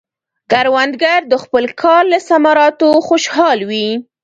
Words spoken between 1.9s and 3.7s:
له ثمراتو خوشحال